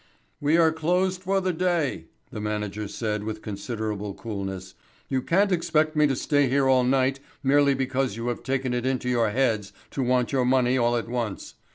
"We 0.39 0.57
are 0.57 0.71
closed 0.71 1.21
for 1.21 1.39
the 1.41 1.53
day," 1.53 2.05
the 2.31 2.41
manager 2.41 2.87
said 2.87 3.23
with 3.23 3.43
considerable 3.43 4.15
coolness. 4.15 4.73
"You 5.09 5.21
can't 5.21 5.51
expect 5.51 5.95
me 5.95 6.07
to 6.07 6.15
stay 6.15 6.49
here 6.49 6.67
all 6.67 6.83
night 6.83 7.19
merely 7.43 7.75
because 7.75 8.17
you 8.17 8.29
have 8.29 8.41
taken 8.41 8.73
it 8.73 8.83
into 8.87 9.09
your 9.09 9.29
heads 9.29 9.73
to 9.91 10.01
want 10.01 10.31
your 10.31 10.43
money 10.43 10.75
all 10.75 10.97
at 10.97 11.07
once. 11.07 11.53